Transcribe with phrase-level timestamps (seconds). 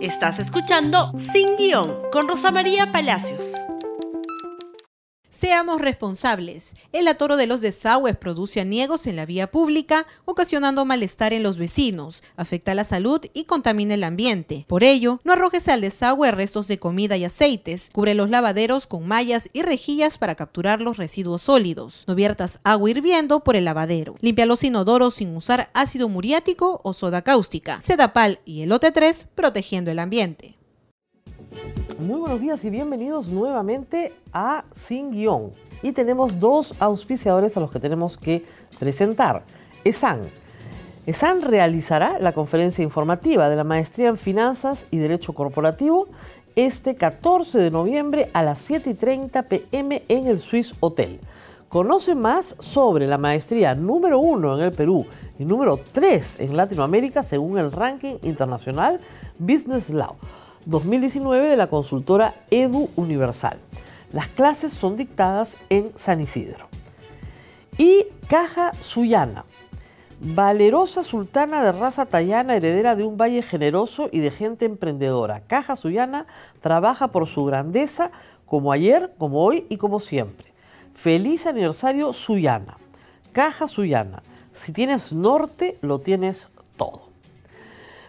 [0.00, 3.52] Estás escuchando Sin Guión con Rosa María Palacios.
[5.38, 6.74] Seamos responsables.
[6.92, 11.58] El atoro de los desagües produce aniegos en la vía pública, ocasionando malestar en los
[11.58, 14.64] vecinos, afecta la salud y contamina el ambiente.
[14.66, 17.90] Por ello, no arrojes al desagüe restos de comida y aceites.
[17.92, 22.02] Cubre los lavaderos con mallas y rejillas para capturar los residuos sólidos.
[22.08, 24.16] No viertas agua hirviendo por el lavadero.
[24.20, 27.80] Limpia los inodoros sin usar ácido muriático o soda cáustica.
[27.80, 30.57] Sedapal y el OT3 protegiendo el ambiente.
[31.98, 35.50] Muy buenos días y bienvenidos nuevamente a Sin Guión.
[35.82, 38.44] Y tenemos dos auspiciadores a los que tenemos que
[38.78, 39.42] presentar.
[39.82, 40.20] ESAN.
[41.06, 46.06] ESAN realizará la conferencia informativa de la Maestría en Finanzas y Derecho Corporativo
[46.54, 51.18] este 14 de noviembre a las 7.30 pm en el Swiss Hotel.
[51.68, 55.04] Conoce más sobre la maestría número uno en el Perú
[55.36, 59.00] y número 3 en Latinoamérica según el ranking internacional
[59.40, 60.14] Business Law.
[60.68, 63.56] 2019 de la consultora Edu Universal.
[64.12, 66.68] Las clases son dictadas en San Isidro.
[67.78, 69.46] Y Caja Suyana,
[70.20, 75.40] valerosa sultana de raza tayana, heredera de un valle generoso y de gente emprendedora.
[75.46, 76.26] Caja Suyana
[76.60, 78.10] trabaja por su grandeza
[78.44, 80.52] como ayer, como hoy y como siempre.
[80.94, 82.76] Feliz aniversario Suyana.
[83.32, 84.22] Caja Suyana.
[84.52, 87.07] Si tienes norte, lo tienes todo.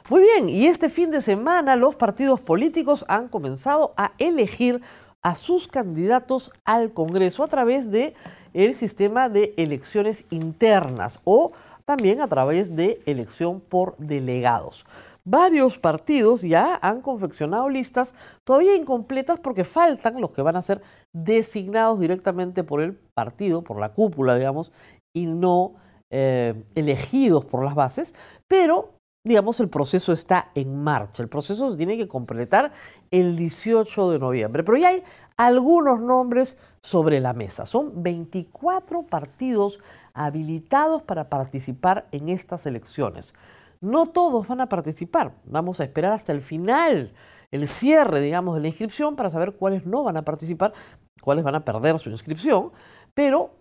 [0.10, 4.82] Muy bien, y este fin de semana los partidos políticos han comenzado a elegir
[5.22, 8.16] a sus candidatos al Congreso a través de
[8.56, 11.52] el sistema de elecciones internas o
[11.86, 14.84] también a través de elección por delegados.
[15.26, 20.82] Varios partidos ya han confeccionado listas todavía incompletas porque faltan los que van a ser
[21.14, 24.72] designados directamente por el partido, por la cúpula, digamos,
[25.14, 25.76] y no
[26.10, 28.16] eh, elegidos por las bases,
[28.48, 31.22] pero digamos, el proceso está en marcha.
[31.22, 32.72] El proceso se tiene que completar
[33.12, 34.64] el 18 de noviembre.
[34.64, 35.04] Pero ya hay
[35.38, 37.66] algunos nombres sobre la mesa.
[37.66, 39.80] Son 24 partidos
[40.14, 43.34] habilitados para participar en estas elecciones.
[43.82, 45.34] No todos van a participar.
[45.46, 47.14] Vamos a esperar hasta el final,
[47.52, 50.74] el cierre, digamos, de la inscripción para saber cuáles no van a participar,
[51.22, 52.72] cuáles van a perder su inscripción.
[53.14, 53.52] Pero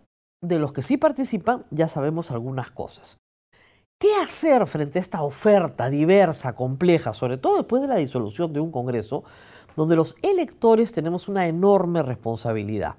[0.40, 3.18] de los que sí participan ya sabemos algunas cosas.
[4.00, 8.60] ¿Qué hacer frente a esta oferta diversa, compleja, sobre todo después de la disolución de
[8.60, 9.24] un Congreso,
[9.74, 12.94] donde los electores tenemos una enorme responsabilidad?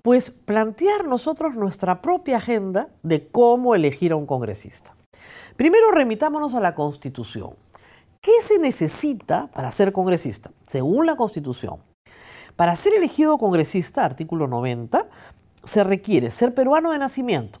[0.00, 4.94] Pues plantear nosotros nuestra propia agenda de cómo elegir a un congresista.
[5.56, 7.56] Primero remitámonos a la Constitución.
[8.22, 10.52] ¿Qué se necesita para ser congresista?
[10.66, 11.82] Según la Constitución,
[12.56, 15.06] para ser elegido congresista, artículo 90,
[15.64, 17.60] se requiere ser peruano de nacimiento,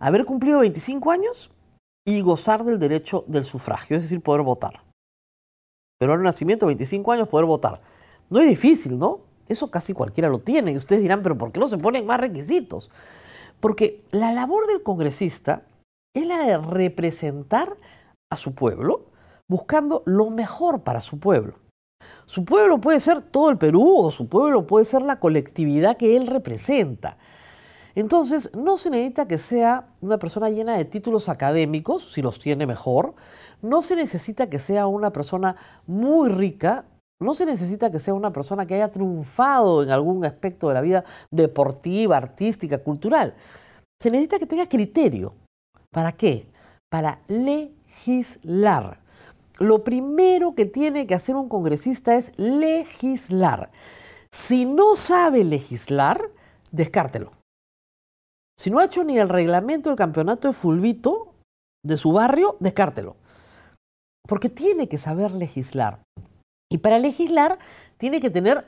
[0.00, 1.50] haber cumplido 25 años
[2.06, 4.82] y gozar del derecho del sufragio, es decir, poder votar.
[6.00, 7.80] Pero al nacimiento, 25 años, poder votar.
[8.30, 9.20] No es difícil, ¿no?
[9.48, 10.72] Eso casi cualquiera lo tiene.
[10.72, 12.90] Y ustedes dirán, pero ¿por qué no se ponen más requisitos?
[13.60, 15.62] Porque la labor del congresista
[16.14, 17.76] es la de representar
[18.32, 19.06] a su pueblo
[19.48, 21.54] buscando lo mejor para su pueblo.
[22.24, 26.16] Su pueblo puede ser todo el Perú o su pueblo puede ser la colectividad que
[26.16, 27.18] él representa.
[27.94, 32.66] Entonces, no se necesita que sea una persona llena de títulos académicos, si los tiene
[32.66, 33.14] mejor.
[33.62, 35.56] No se necesita que sea una persona
[35.86, 36.84] muy rica.
[37.20, 40.80] No se necesita que sea una persona que haya triunfado en algún aspecto de la
[40.80, 43.34] vida deportiva, artística, cultural.
[44.00, 45.34] Se necesita que tenga criterio.
[45.90, 46.46] ¿Para qué?
[46.88, 49.00] Para legislar.
[49.58, 53.70] Lo primero que tiene que hacer un congresista es legislar.
[54.32, 56.30] Si no sabe legislar,
[56.70, 57.39] descártelo.
[58.60, 61.32] Si no ha hecho ni el reglamento del campeonato de fulbito
[61.82, 63.16] de su barrio, descártelo.
[64.28, 66.02] Porque tiene que saber legislar.
[66.70, 67.58] Y para legislar
[67.96, 68.66] tiene que tener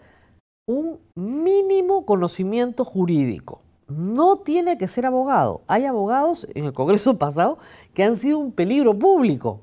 [0.66, 3.60] un mínimo conocimiento jurídico.
[3.86, 5.60] No tiene que ser abogado.
[5.66, 7.58] Hay abogados en el Congreso pasado
[7.92, 9.60] que han sido un peligro público.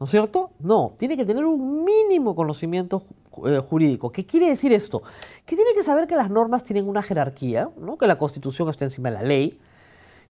[0.00, 0.50] ¿No es cierto?
[0.58, 3.04] No, tiene que tener un mínimo conocimiento
[3.46, 4.10] eh, jurídico.
[4.10, 5.02] ¿Qué quiere decir esto?
[5.44, 7.96] Que tiene que saber que las normas tienen una jerarquía, ¿no?
[7.98, 9.58] que la Constitución está encima de la ley,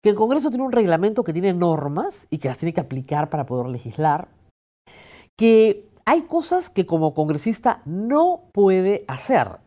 [0.02, 3.30] que el Congreso tiene un reglamento que tiene normas y que las tiene que aplicar
[3.30, 4.28] para poder legislar,
[5.36, 9.58] que hay cosas que como congresista no puede hacer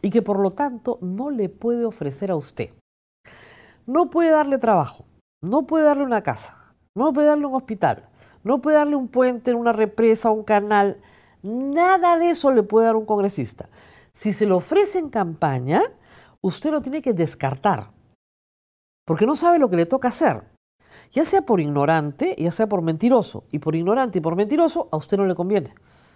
[0.00, 2.70] y que por lo tanto no le puede ofrecer a usted.
[3.84, 5.06] No puede darle trabajo,
[5.42, 8.08] no puede darle una casa, no puede darle un hospital,
[8.44, 11.00] no puede darle un puente, una represa, un canal.
[11.42, 13.68] Nada de eso le puede dar un congresista.
[14.12, 15.82] Si se lo ofrece en campaña,
[16.40, 17.90] usted lo tiene que descartar,
[19.04, 20.42] porque no sabe lo que le toca hacer.
[21.12, 23.44] Ya sea por ignorante, ya sea por mentiroso.
[23.50, 25.74] Y por ignorante y por mentiroso, a usted no le conviene.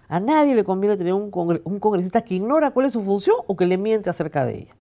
[0.08, 1.30] A nadie le conviene tener un,
[1.64, 4.76] un congresista que ignora cuál es su función o que le miente acerca de ella.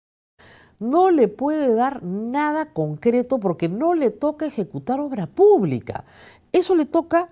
[0.79, 6.03] No le puede dar nada concreto porque no le toca ejecutar obra pública.
[6.51, 7.29] Eso le toca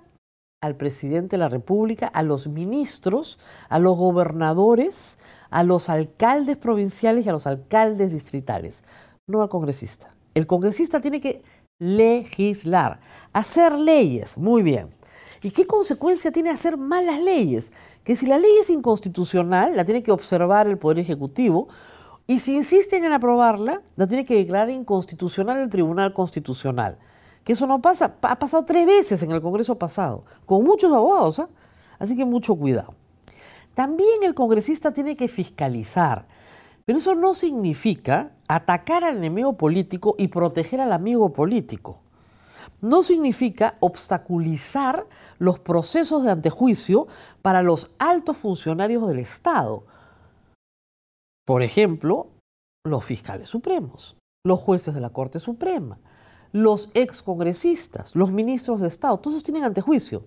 [0.62, 3.40] al presidente de la República, a los ministros,
[3.70, 5.18] a los gobernadores,
[5.50, 8.84] a los alcaldes provinciales y a los alcaldes distritales,
[9.26, 10.14] no al congresista.
[10.34, 11.44] El congresista tiene que
[11.80, 13.00] legislar,
[13.32, 14.90] hacer leyes, muy bien.
[15.42, 17.72] ¿Y qué consecuencia tiene hacer malas leyes?
[18.04, 21.70] Que si la ley es inconstitucional, la tiene que observar el Poder Ejecutivo,
[22.28, 27.00] y si insisten en aprobarla, la tiene que declarar inconstitucional el Tribunal Constitucional
[27.50, 28.14] que eso no pasa.
[28.22, 31.50] Ha pasado tres veces en el Congreso pasado, con muchos abogados, ¿ah?
[31.98, 32.94] así que mucho cuidado.
[33.74, 36.28] También el congresista tiene que fiscalizar,
[36.86, 42.02] pero eso no significa atacar al enemigo político y proteger al amigo político.
[42.82, 45.08] No significa obstaculizar
[45.40, 47.08] los procesos de antejuicio
[47.42, 49.86] para los altos funcionarios del Estado.
[51.48, 52.28] Por ejemplo,
[52.86, 54.16] los fiscales supremos,
[54.46, 55.98] los jueces de la Corte Suprema,
[56.52, 60.24] los excongresistas, los ministros de Estado, todos tienen antejuicio.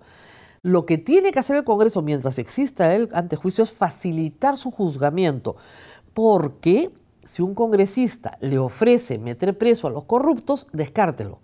[0.62, 5.56] Lo que tiene que hacer el Congreso mientras exista el antejuicio es facilitar su juzgamiento,
[6.14, 6.92] porque
[7.24, 11.40] si un congresista le ofrece meter preso a los corruptos, descártelo.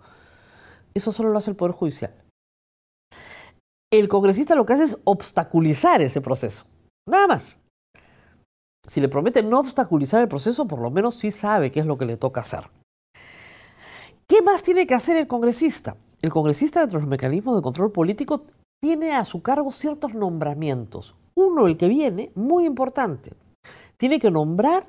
[0.93, 2.13] Eso solo lo hace el Poder Judicial.
[3.91, 6.65] El congresista lo que hace es obstaculizar ese proceso.
[7.07, 7.57] Nada más.
[8.87, 11.97] Si le promete no obstaculizar el proceso, por lo menos sí sabe qué es lo
[11.97, 12.69] que le toca hacer.
[14.29, 15.97] ¿Qué más tiene que hacer el congresista?
[16.21, 18.45] El congresista dentro de los mecanismos de control político
[18.79, 21.15] tiene a su cargo ciertos nombramientos.
[21.33, 23.33] Uno, el que viene, muy importante.
[23.97, 24.85] Tiene que nombrar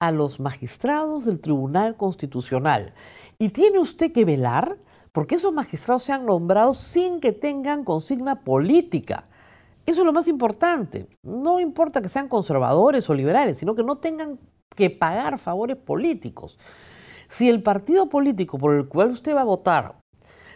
[0.00, 2.94] a los magistrados del Tribunal Constitucional.
[3.38, 4.78] Y tiene usted que velar
[5.12, 9.28] porque esos magistrados sean nombrados sin que tengan consigna política.
[9.84, 11.10] Eso es lo más importante.
[11.22, 14.38] No importa que sean conservadores o liberales, sino que no tengan
[14.74, 16.56] que pagar favores políticos.
[17.28, 19.98] Si el partido político por el cual usted va a votar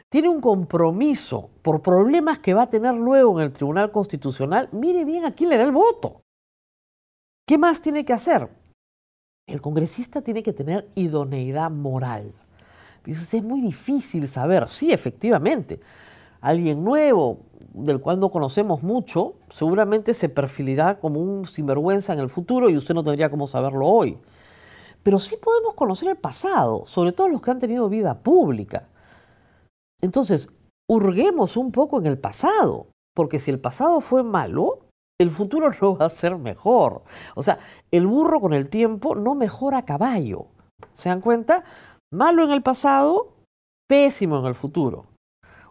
[0.09, 5.07] tiene un compromiso por problemas que va a tener luego en el Tribunal Constitucional, mire
[5.07, 6.21] bien a quién le da el voto.
[7.49, 8.47] ¿Qué más tiene que hacer?
[9.49, 12.35] El congresista tiene que tener idoneidad moral.
[13.07, 14.69] es muy difícil saber.
[14.69, 15.81] Sí, efectivamente.
[16.43, 22.29] Alguien nuevo, del cual no conocemos mucho, seguramente se perfilirá como un sinvergüenza en el
[22.29, 24.19] futuro y usted no tendría cómo saberlo hoy
[25.03, 28.89] pero sí podemos conocer el pasado, sobre todo los que han tenido vida pública.
[30.01, 30.51] Entonces,
[30.89, 34.81] hurguemos un poco en el pasado, porque si el pasado fue malo,
[35.21, 37.03] el futuro no va a ser mejor.
[37.35, 37.59] O sea,
[37.91, 40.47] el burro con el tiempo no mejora a caballo.
[40.93, 41.65] ¿Se dan cuenta?
[42.13, 43.35] Malo en el pasado,
[43.89, 45.07] pésimo en el futuro.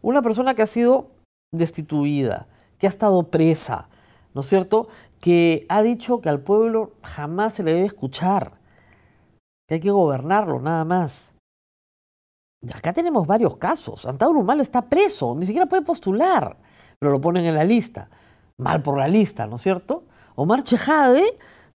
[0.01, 1.11] Una persona que ha sido
[1.53, 2.47] destituida,
[2.79, 3.89] que ha estado presa,
[4.33, 4.87] ¿no es cierto?
[5.19, 8.60] Que ha dicho que al pueblo jamás se le debe escuchar,
[9.75, 11.31] hay que gobernarlo, nada más.
[12.61, 14.05] Y acá tenemos varios casos.
[14.05, 16.57] Antauro Humalo está preso, ni siquiera puede postular,
[16.99, 18.09] pero lo ponen en la lista.
[18.57, 20.03] Mal por la lista, ¿no es cierto?
[20.35, 21.23] Omar Chejade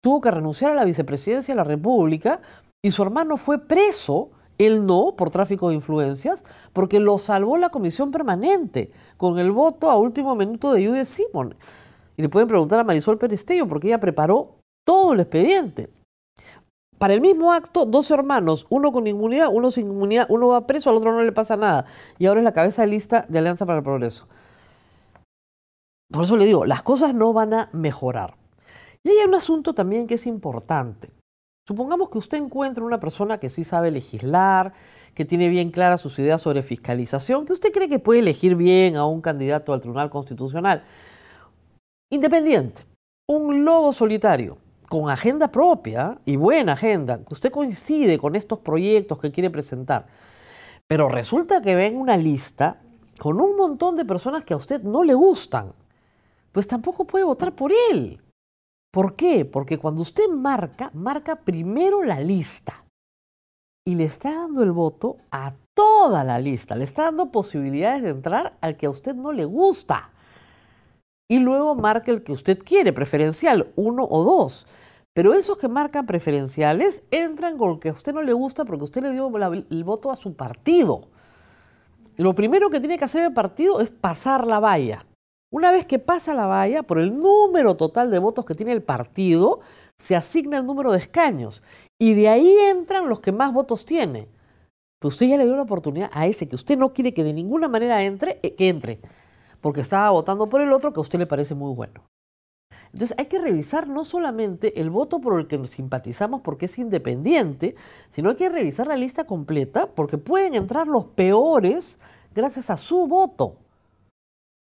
[0.02, 2.42] tuvo que renunciar a la vicepresidencia de la República
[2.84, 6.44] y su hermano fue preso, él no, por tráfico de influencias,
[6.74, 11.56] porque lo salvó la comisión permanente con el voto a último minuto de Judith Simon.
[12.18, 15.90] Y le pueden preguntar a Marisol Perestello porque ella preparó todo el expediente.
[17.04, 20.90] Para el mismo acto, dos hermanos, uno con inmunidad, uno sin inmunidad, uno va preso,
[20.90, 21.84] al otro no le pasa nada.
[22.18, 24.30] Y ahora es la cabeza de lista de Alianza para el Progreso.
[26.10, 28.38] Por eso le digo, las cosas no van a mejorar.
[29.04, 31.10] Y hay un asunto también que es importante.
[31.68, 34.72] Supongamos que usted encuentra una persona que sí sabe legislar,
[35.14, 38.96] que tiene bien claras sus ideas sobre fiscalización, que usted cree que puede elegir bien
[38.96, 40.84] a un candidato al Tribunal Constitucional.
[42.10, 42.86] Independiente,
[43.28, 44.63] un lobo solitario,
[44.94, 50.06] con agenda propia y buena agenda, usted coincide con estos proyectos que quiere presentar,
[50.86, 52.80] pero resulta que ven una lista
[53.18, 55.74] con un montón de personas que a usted no le gustan,
[56.52, 58.22] pues tampoco puede votar por él.
[58.92, 59.46] ¿Por qué?
[59.46, 62.86] Porque cuando usted marca, marca primero la lista
[63.88, 68.10] y le está dando el voto a toda la lista, le está dando posibilidades de
[68.12, 70.12] entrar al que a usted no le gusta.
[71.28, 74.68] Y luego marca el que usted quiere, preferencial, uno o dos.
[75.14, 78.84] Pero esos que marcan preferenciales entran con lo que a usted no le gusta porque
[78.84, 79.32] usted le dio
[79.70, 81.08] el voto a su partido.
[82.18, 85.06] Lo primero que tiene que hacer el partido es pasar la valla.
[85.52, 88.82] Una vez que pasa la valla, por el número total de votos que tiene el
[88.82, 89.60] partido,
[89.98, 91.62] se asigna el número de escaños.
[92.00, 94.28] Y de ahí entran los que más votos tiene.
[95.00, 97.34] Pero usted ya le dio la oportunidad a ese que usted no quiere que de
[97.34, 99.00] ninguna manera entre, eh, que entre.
[99.62, 102.04] Porque estaba votando por el otro que a usted le parece muy bueno.
[102.94, 106.78] Entonces hay que revisar no solamente el voto por el que nos simpatizamos porque es
[106.78, 107.76] independiente,
[108.12, 111.98] sino hay que revisar la lista completa porque pueden entrar los peores
[112.36, 113.58] gracias a su voto.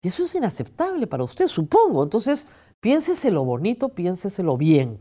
[0.03, 2.05] Y eso es inaceptable para usted, supongo.
[2.05, 2.47] Entonces,
[2.81, 4.99] piénseselo bonito, piénseselo bien.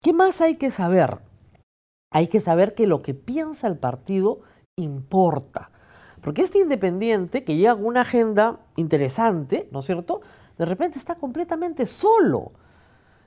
[0.00, 1.18] ¿Qué más hay que saber?
[2.10, 4.40] Hay que saber que lo que piensa el partido
[4.76, 5.71] importa.
[6.22, 10.22] Porque este independiente que lleva una agenda interesante, ¿no es cierto?
[10.56, 12.52] De repente está completamente solo.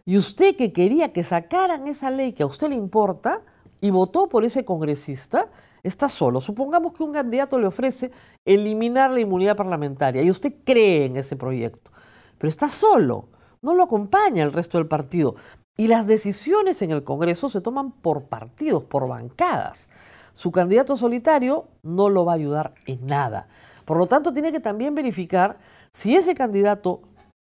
[0.06, 3.42] Y usted que quería que sacaran esa ley que a usted le importa
[3.82, 5.50] y votó por ese congresista,
[5.84, 6.42] está solo.
[6.42, 8.12] Supongamos que un candidato le ofrece
[8.46, 11.92] eliminar la inmunidad parlamentaria y usted cree en ese proyecto,
[12.38, 13.30] pero está solo,
[13.62, 15.36] no lo acompaña el resto del partido.
[15.78, 19.90] Y las decisiones en el Congreso se toman por partidos, por bancadas.
[20.36, 23.48] Su candidato solitario no lo va a ayudar en nada.
[23.86, 25.60] Por lo tanto, tiene que también verificar
[25.94, 27.04] si ese candidato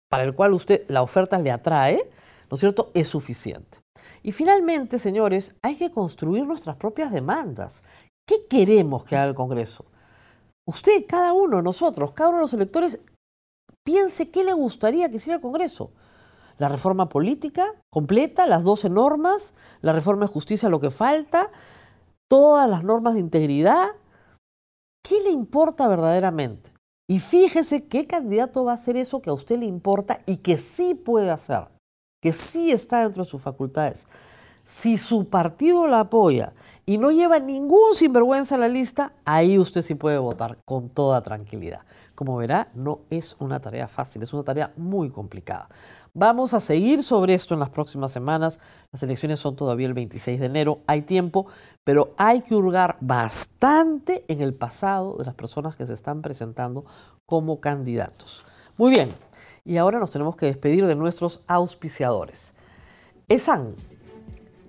[0.07, 2.07] para el cual usted la oferta le atrae,
[2.49, 3.79] ¿no es cierto?, es suficiente.
[4.21, 7.81] Y finalmente, señores, hay que construir nuestras propias demandas.
[8.27, 9.85] ¿Qué queremos que haga el Congreso?
[10.67, 12.99] Usted, cada uno, nosotros, cada uno de los electores,
[13.83, 15.89] piense qué le gustaría que hiciera el Congreso.
[16.59, 21.49] La reforma política completa, las 12 normas, la reforma de justicia, lo que falta,
[22.29, 23.87] todas las normas de integridad.
[25.03, 26.71] ¿Qué le importa verdaderamente?
[27.07, 30.57] Y fíjese qué candidato va a hacer eso que a usted le importa y que
[30.57, 31.67] sí puede hacer,
[32.21, 34.07] que sí está dentro de sus facultades.
[34.65, 36.53] Si su partido la apoya
[36.87, 41.21] y no lleva ningún sinvergüenza a la lista, ahí usted sí puede votar con toda
[41.21, 41.81] tranquilidad.
[42.15, 45.69] Como verá, no es una tarea fácil, es una tarea muy complicada.
[46.13, 48.59] Vamos a seguir sobre esto en las próximas semanas.
[48.93, 51.47] Las elecciones son todavía el 26 de enero, hay tiempo,
[51.83, 56.85] pero hay que hurgar bastante en el pasado de las personas que se están presentando
[57.25, 58.45] como candidatos.
[58.77, 59.13] Muy bien,
[59.65, 62.53] y ahora nos tenemos que despedir de nuestros auspiciadores.
[63.27, 63.75] ESAN,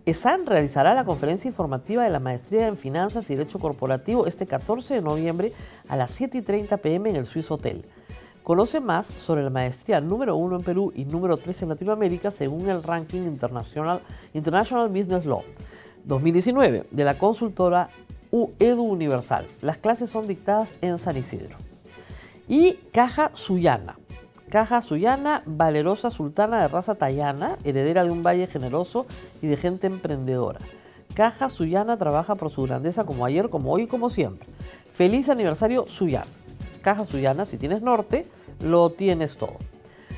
[0.06, 4.94] ESAN realizará la conferencia informativa de la Maestría en Finanzas y Derecho Corporativo este 14
[4.94, 5.52] de noviembre
[5.88, 7.84] a las 7 y 30 pm en el Swiss Hotel.
[8.44, 12.70] Conoce más sobre la maestría número 1 en Perú y número 3 en Latinoamérica según
[12.70, 14.00] el ranking internacional
[14.32, 15.42] International Business Law
[16.04, 17.90] 2019 de la consultora
[18.30, 19.48] Edu Universal.
[19.60, 21.58] Las clases son dictadas en San Isidro.
[22.46, 23.98] Y Caja Suyana
[24.56, 29.04] Caja Suyana, valerosa sultana de raza tayana, heredera de un valle generoso
[29.42, 30.60] y de gente emprendedora.
[31.12, 34.48] Caja Suyana trabaja por su grandeza como ayer, como hoy como siempre.
[34.94, 36.24] Feliz aniversario Suyana.
[36.80, 38.26] Caja Suyana, si tienes norte,
[38.58, 39.58] lo tienes todo.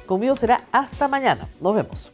[0.06, 1.48] Conmigo será hasta mañana.
[1.60, 2.12] Nos vemos.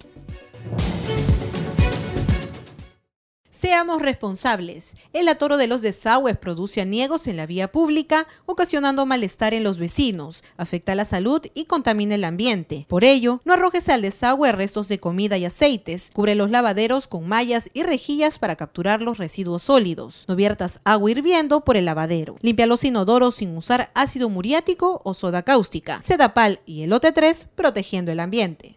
[3.65, 4.95] Seamos responsables.
[5.15, 9.79] El atoro de los desagües produce aniegos en la vía pública, ocasionando malestar en los
[9.79, 12.85] vecinos, afecta la salud y contamina el ambiente.
[12.91, 16.11] Por ello, no arrojes al desagüe restos de comida y aceites.
[16.13, 20.27] Cubre los lavaderos con mallas y rejillas para capturar los residuos sólidos.
[20.29, 22.37] No viertas agua hirviendo por el lavadero.
[22.43, 26.03] Limpia los inodoros sin usar ácido muriático o soda cáustica.
[26.03, 28.77] Sedapal y el OT3 protegiendo el ambiente.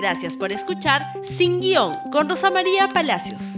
[0.00, 1.02] Gracias por escuchar
[1.38, 3.57] Sin Guión con Rosa María Palacios.